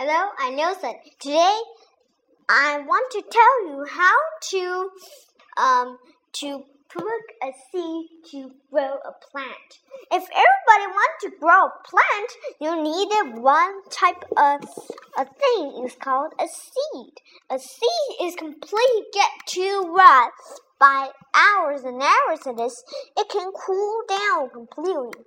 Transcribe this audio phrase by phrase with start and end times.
[0.00, 0.94] Hello, I'm Nelson.
[1.18, 1.58] Today,
[2.48, 4.14] I want to tell you how
[4.50, 4.90] to
[5.60, 5.98] um
[6.34, 7.02] to put
[7.42, 9.80] a seed to grow a plant.
[10.12, 12.30] If everybody wants to grow a plant,
[12.60, 14.60] you need one type of
[15.18, 15.82] a thing.
[15.84, 17.14] It's called a seed.
[17.50, 20.30] A seed is completely get to rot
[20.78, 22.84] by hours and hours of this.
[23.16, 25.24] It can cool down completely.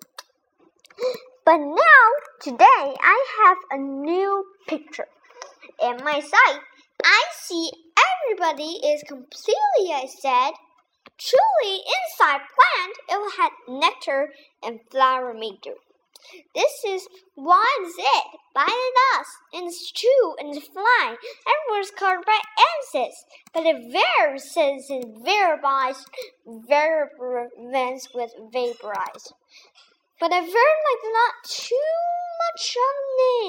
[1.43, 2.05] But now,
[2.39, 5.07] today, I have a new picture.
[5.81, 6.59] In my sight,
[7.03, 10.51] I see everybody is completely, I said,
[11.17, 15.73] truly inside plant, it will have nectar and flower maker.
[16.53, 21.17] This is what is it, by the dust, and it's true, and it's flying.
[21.49, 22.39] Everyone's covered by
[22.93, 23.91] answers, but it
[24.91, 26.13] and varies,
[26.45, 29.33] varies with vaporized.
[30.21, 31.93] But I very like not too
[32.43, 32.95] much of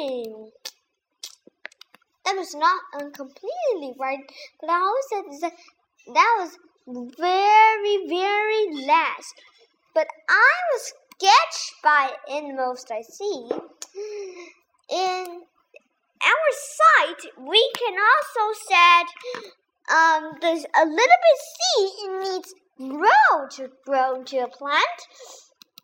[0.00, 0.52] name.
[2.24, 2.80] That was not
[3.12, 4.24] completely right,
[4.58, 5.52] but I always said
[6.14, 6.56] that was
[7.18, 9.34] very, very last.
[9.94, 13.50] But I was sketched by in most I see.
[14.90, 15.42] In
[16.24, 19.06] our site, we can also said
[19.94, 25.00] um, there's a little bit seed it needs grow to grow into a plant,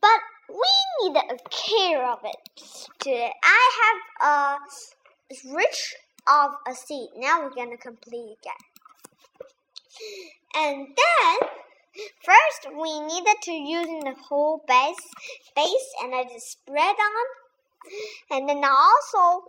[0.00, 2.63] but we need a care of it.
[2.99, 4.59] Today I have
[5.47, 5.95] a rich
[6.27, 7.11] of a seed.
[7.17, 8.65] Now we're gonna complete again.
[10.55, 11.49] And then
[12.25, 14.97] first we needed to use the whole base
[15.55, 17.27] base and I just spread on
[18.31, 19.45] and then I also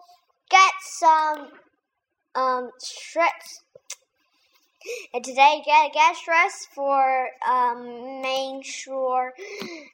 [0.50, 1.50] get some
[2.36, 3.64] um shreds
[5.14, 9.34] and today get get stress for um making sure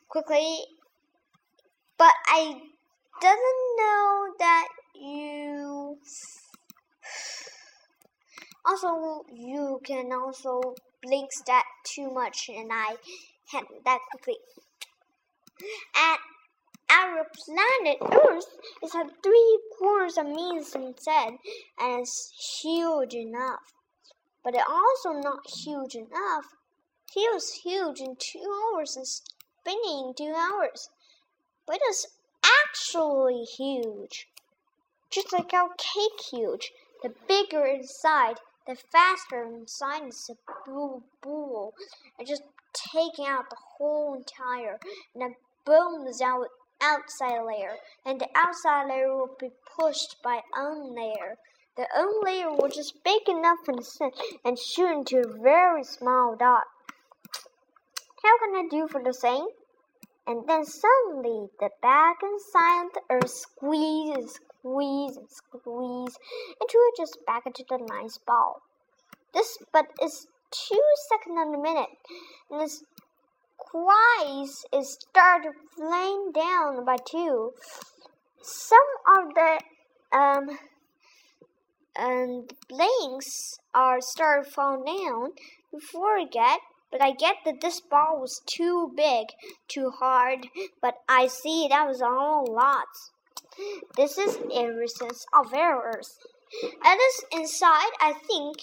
[0.07, 0.59] quickly
[1.97, 2.61] but I
[3.21, 5.97] doesn't know that you
[8.65, 12.95] also you can also blink that too much and I
[13.51, 14.35] can't that quickly.
[15.95, 16.17] And
[16.89, 18.45] our planet Earth
[18.83, 21.37] is at three quarters of meters instead,
[21.79, 23.61] and it's huge enough.
[24.43, 26.45] But it's also not huge enough.
[27.13, 30.89] He was huge in two hours and spinning in two hours
[31.65, 32.07] but it's
[32.43, 34.27] actually huge.
[35.09, 36.71] Just like our cake huge.
[37.03, 38.37] The bigger inside,
[38.67, 41.71] the faster inside is a boo boo.
[42.17, 42.43] And just
[42.73, 44.79] taking out the whole entire
[45.13, 46.47] and then booms out
[46.81, 47.75] outside layer.
[48.05, 51.37] And the outside layer will be pushed by own layer.
[51.77, 53.81] The own layer will just big enough and
[54.43, 56.63] and shoot into a very small dot.
[58.23, 59.47] How can I do for the same?
[60.27, 62.39] And then suddenly the back and
[62.93, 66.17] the earth squeeze and squeeze and squeeze
[66.59, 68.61] until it just back into the nice ball.
[69.33, 71.89] This but it's two seconds on a minute,
[72.49, 72.83] and this
[73.57, 77.53] quies is started flying down by two.
[78.41, 78.79] Some
[79.17, 79.59] of the
[80.11, 80.57] um
[81.97, 85.31] and blinks are started falling down
[85.71, 86.59] before it get
[86.91, 89.27] but I get that this ball was too big,
[89.67, 90.47] too hard,
[90.81, 93.11] but I see that was all lots.
[93.95, 96.17] This is innocence of errors.
[96.63, 98.57] And this inside, I think,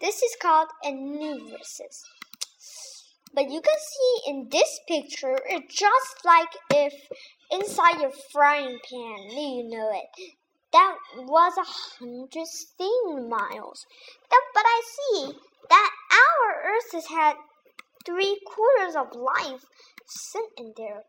[0.00, 0.90] this is called a.
[3.32, 6.94] But you can see in this picture, it's just like if
[7.50, 10.34] inside your frying pan, you know it.
[10.72, 13.86] That was a hundred steam miles.
[14.30, 15.32] That, but I see
[15.68, 17.36] that our Earth has had
[18.04, 19.64] three quarters of life
[20.06, 21.04] sent in there.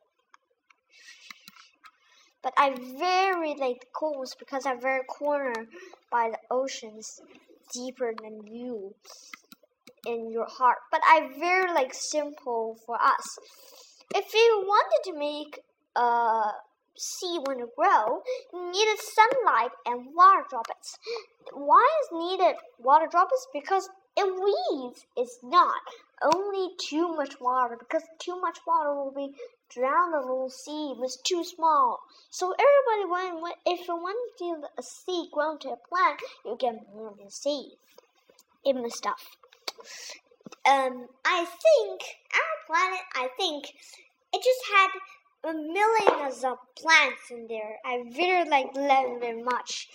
[2.43, 5.67] But I very like coast because I'm very corner
[6.11, 7.21] by the oceans
[7.73, 8.95] deeper than you
[10.05, 10.79] in your heart.
[10.91, 13.37] But I very like simple for us.
[14.15, 15.59] If you wanted to make
[15.95, 16.51] a
[16.97, 18.21] seed want to grow,
[18.53, 20.97] you needed sunlight and water droplets.
[21.53, 23.47] Why is needed water droplets?
[23.53, 25.05] Because it weeds.
[25.15, 25.81] It's not.
[26.21, 29.33] Only too much water because too much water will be
[29.73, 31.99] drown the little seed was too small.
[32.29, 36.57] So everybody when if you want to see a sea grow to a plant, you
[36.59, 37.71] get more than seed.
[38.65, 39.37] Even the stuff.
[40.69, 42.01] Um, I think
[42.33, 43.01] our planet.
[43.15, 43.65] I think
[44.33, 44.89] it just had
[45.43, 47.77] millions of plants in there.
[47.83, 49.89] I really like them very much.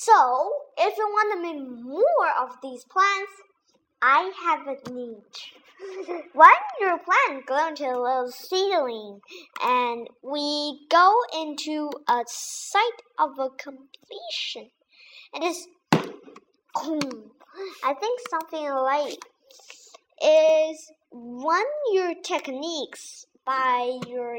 [0.00, 3.32] So, if you want to make more of these plants,
[4.00, 5.24] I have a need.
[6.34, 6.48] One
[6.80, 9.18] your planet go into a little ceiling
[9.60, 14.70] and we go into a site of a completion.
[15.34, 15.66] It's
[16.76, 19.18] I think something like
[20.22, 24.38] is one your techniques by your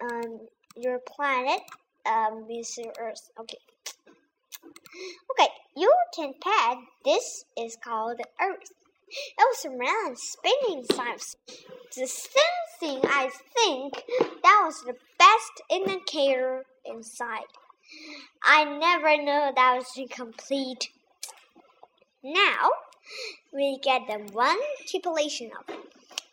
[0.00, 0.40] um
[0.74, 1.60] your planet
[2.06, 2.90] um Mr.
[2.98, 3.30] Earth.
[3.38, 3.58] Okay.
[4.64, 6.78] Okay, your tin pad.
[7.04, 8.72] This is called Earth.
[9.08, 11.36] It was around spinning times.
[11.96, 12.42] The same
[12.80, 14.04] thing I think,
[14.42, 17.46] that was the best indicator inside.
[18.44, 20.90] I never knew that was incomplete.
[22.22, 22.70] Now,
[23.52, 25.80] we get the one stipulation of it.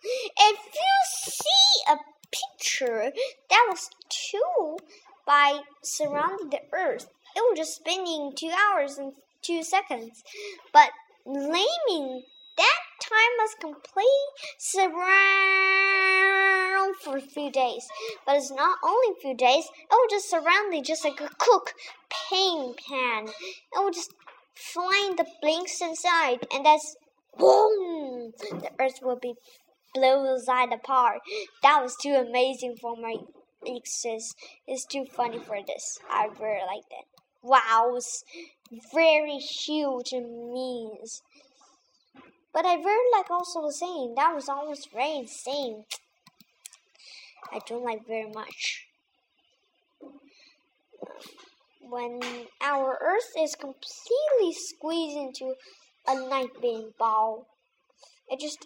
[0.04, 1.98] If you see a
[2.32, 3.12] picture
[3.50, 4.78] that was two
[5.26, 10.24] by surrounding the earth, it was just spinning two hours and two seconds.
[10.74, 10.90] But
[11.26, 12.24] naming
[12.58, 14.96] that time was complete surround
[17.04, 17.88] for a few days.
[18.26, 21.30] But it's not only a few days, it was just surround surrounding just like a
[21.38, 21.74] cook
[22.30, 23.28] paint pan.
[23.28, 24.14] It was just
[24.56, 26.96] flying the blinks inside and that's
[27.38, 29.36] boom the earth will be
[29.94, 31.20] blown side apart.
[31.64, 33.18] That was too amazing for my
[33.68, 34.36] exes.
[34.68, 36.00] It's too funny for this.
[36.10, 37.25] I really like that.
[37.46, 38.24] Wow, it's
[38.92, 41.22] very huge and means.
[42.52, 45.84] But I really like also the saying that was almost very insane.
[47.54, 48.88] I don't like very much.
[51.88, 52.20] When
[52.62, 55.54] our Earth is completely squeezed into
[56.08, 57.46] a night beam ball,
[58.28, 58.66] it just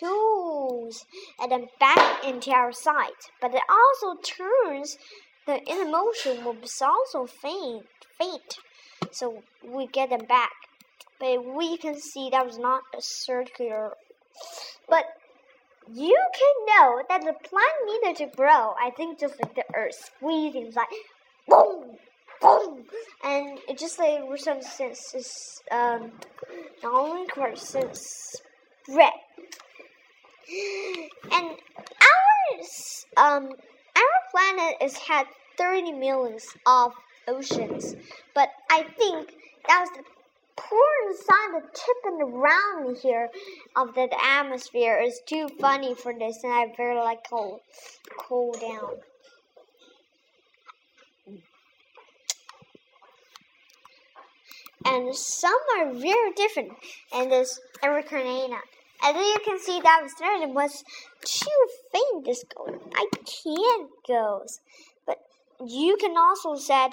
[0.00, 1.04] tools
[1.40, 3.22] and then back into our side.
[3.40, 4.98] But it also turns
[5.46, 7.86] the in motion will be also faint,
[8.18, 8.58] faint.
[9.12, 10.52] So we get them back
[11.18, 13.92] but we can see that was not a circular.
[14.88, 15.04] But
[15.92, 18.74] you can know that the plant needed to grow.
[18.80, 20.88] I think just like the earth squeezing, like
[21.48, 21.96] boom,
[22.40, 22.84] boom,
[23.24, 26.12] and it just like since is um
[26.82, 28.36] not only since
[28.88, 29.12] spread.
[31.32, 31.56] And
[33.16, 33.50] our um
[34.30, 35.26] planet is had
[35.58, 36.92] 30 millions of
[37.28, 37.94] oceans,
[38.34, 39.34] but I think
[39.66, 40.02] that's the
[40.56, 43.28] pour inside the tip and around here
[43.76, 47.60] of the atmosphere is too funny for this, and I very like cool,
[48.18, 48.96] cool down.
[54.84, 56.72] And some are very different,
[57.12, 58.60] and this Ericanina.
[59.12, 60.84] Then you can see that downstairs it was
[61.24, 62.80] too faint this goes.
[62.94, 64.44] I can't go.
[65.06, 65.18] But
[65.64, 66.90] you can also said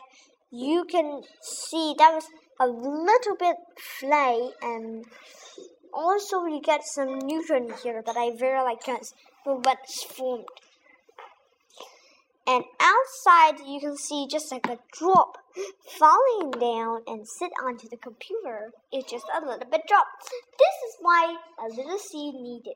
[0.52, 2.28] you can see that was
[2.60, 3.56] a little bit
[4.00, 5.06] fly and
[5.94, 9.14] also you get some nutrient here that I very like because
[9.44, 10.46] what's formed.
[12.46, 15.38] And outside you can see just like a drop
[16.00, 18.72] falling down and sit onto the computer.
[18.92, 20.08] is just a little bit drop.
[20.22, 22.76] This is why a little seed needed.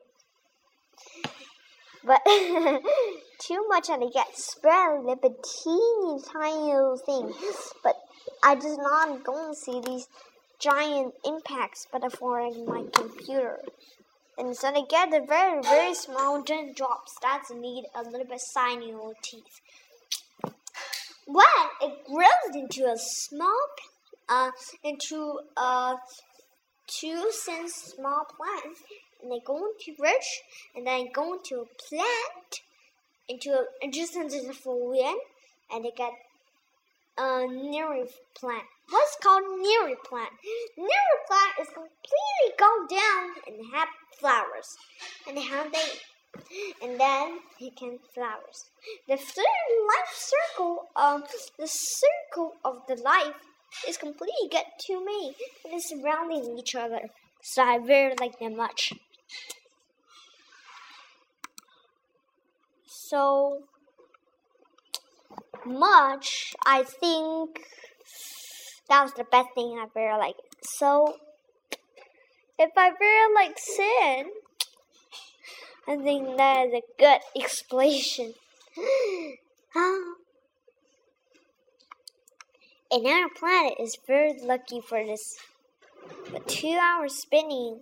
[2.04, 2.24] But
[3.40, 7.32] too much and it gets spread a little bit teeny tiny little thing.
[7.82, 7.96] But
[8.42, 10.08] I just not going to see these
[10.60, 13.58] giant impacts, but for my computer.
[14.36, 17.16] And so they get the very, very small giant drops.
[17.20, 19.60] That's need a little bit shiny little teeth.
[21.30, 21.44] When
[21.82, 23.66] it grows into a small,
[24.30, 24.50] uh,
[24.82, 25.96] into a
[26.86, 28.78] two cent small plant,
[29.22, 30.40] and they go into rich,
[30.74, 32.62] and then go into a plant,
[33.28, 35.20] into a, just into the wind,
[35.70, 36.12] and they get
[37.18, 38.04] a neri
[38.34, 38.64] plant.
[38.88, 40.32] What's called neri plant?
[40.78, 44.78] Neri plant is completely gone down and have flowers,
[45.26, 45.90] and how they
[46.82, 48.66] and then he can flowers.
[49.08, 51.22] The third life circle of
[51.58, 53.36] the circle of the life
[53.86, 57.00] is completely get to me and is surrounding each other.
[57.42, 58.92] So I very like them much.
[62.86, 63.62] So
[65.64, 67.60] much, I think
[68.88, 70.36] that was the best thing I ever like.
[70.62, 71.16] So,
[72.58, 74.30] if I really like sin,
[75.88, 78.34] I think that is a good explanation.
[82.92, 85.38] and our planet is very lucky for this.
[86.30, 87.80] But two hours spinning,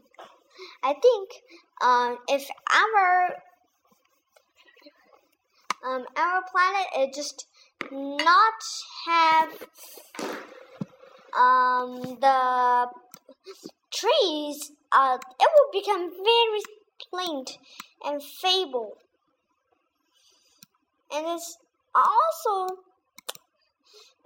[0.84, 1.30] I think
[1.82, 3.34] um, if our
[5.84, 7.46] um, our planet is just
[7.90, 8.54] not
[9.08, 9.50] have
[11.36, 12.86] um, the
[13.92, 16.75] trees uh, it will become very
[17.10, 17.44] plain
[18.04, 18.96] and fable.
[21.12, 21.58] And it's
[21.94, 22.76] also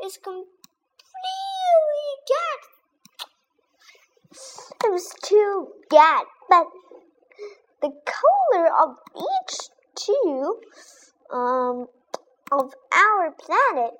[0.00, 0.46] it's completely
[2.28, 2.60] get.
[4.84, 6.66] It was too get, but
[7.82, 9.56] the color of each
[9.94, 10.60] two
[11.30, 11.86] um,
[12.50, 13.92] of our planet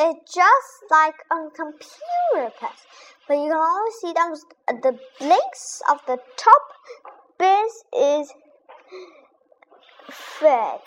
[0.00, 2.86] is just like on computer path.
[3.26, 4.44] But you can only see those
[4.82, 6.62] the blinks of the top
[7.38, 8.32] bit is
[10.10, 10.80] fed.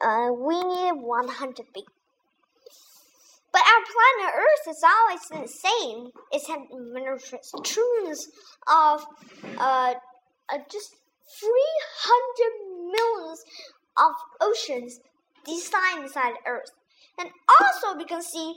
[0.00, 1.84] Uh, we need 100 bit.
[3.50, 6.10] But our planet Earth is always the same.
[6.30, 8.28] It has trillions
[8.68, 9.06] of
[9.58, 9.94] uh,
[10.48, 10.94] uh, just
[11.40, 13.44] 300 millions
[13.96, 15.00] of oceans
[15.48, 16.70] design inside Earth.
[17.18, 18.54] And also we can see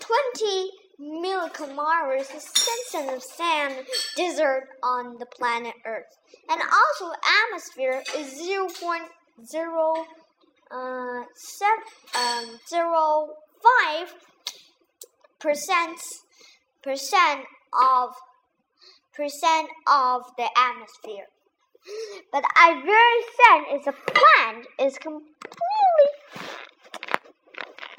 [0.00, 6.16] 20 million kilometers extension of sand desert on the planet Earth.
[6.50, 7.14] And also
[7.46, 8.68] atmosphere is 0.
[10.72, 11.84] Uh, seven,
[12.14, 13.28] um, zero
[13.62, 14.14] five
[15.38, 15.98] percent
[16.82, 17.44] percent
[17.78, 18.14] of
[19.14, 21.26] percent of the atmosphere.
[22.32, 25.32] But I very said is a plant is completely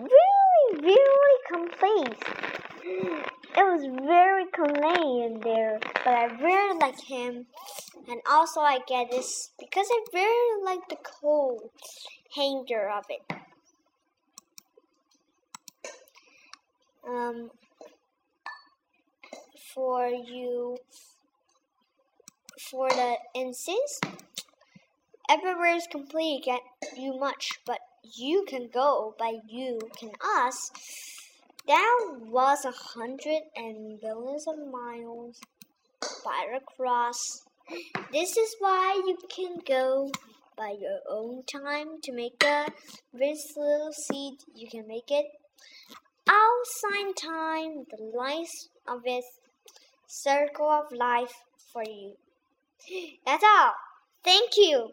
[0.02, 2.24] really really complete.
[3.56, 7.46] It was very clean in there, but I really like him.
[8.08, 11.70] And also I get this because I very like the cold
[12.36, 13.22] hanger of it.
[17.08, 17.52] Um,
[19.74, 20.78] for you,
[22.70, 24.00] for the instance,
[25.30, 26.62] everywhere is complete, get
[26.96, 27.80] you much, but
[28.16, 30.72] you can go, by you can us.
[31.68, 35.40] That was a hundred and billions of miles
[36.26, 37.18] by across.
[38.12, 40.12] This is why you can go
[40.58, 42.68] by your own time to make a
[43.14, 44.34] this little seed.
[44.54, 45.26] You can make it
[46.28, 48.52] outside time, the life
[48.88, 49.26] of this
[50.08, 51.34] circle of life
[51.72, 52.16] for you.
[53.26, 53.74] That's all.
[54.24, 54.92] Thank you.